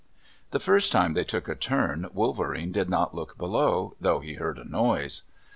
The 0.49 0.59
first 0.59 0.91
time 0.91 1.13
they 1.13 1.23
took 1.23 1.47
a 1.47 1.53
turn, 1.53 2.09
Wolverene 2.11 2.71
did 2.71 2.89
not 2.89 3.13
look 3.13 3.37
below, 3.37 3.95
though 4.01 4.19
he 4.19 4.33
heard 4.33 4.57
a 4.57 4.67
noise. 4.67 5.21